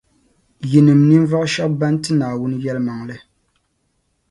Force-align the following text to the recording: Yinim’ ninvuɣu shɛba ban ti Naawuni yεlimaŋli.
Yinim’ 0.71 1.01
ninvuɣu 1.09 1.45
shɛba 1.53 1.75
ban 1.79 1.95
ti 2.03 2.11
Naawuni 2.13 2.57
yεlimaŋli. 2.63 3.15